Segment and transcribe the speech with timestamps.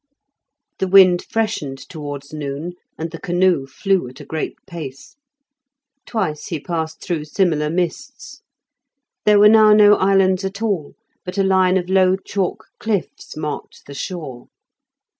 [0.79, 5.15] The wind freshened towards noon, and the canoe flew at a great pace.
[6.07, 8.41] Twice he passed through similar mists.
[9.25, 13.85] There were now no islands at all, but a line of low chalk cliffs marked
[13.85, 14.47] the shore.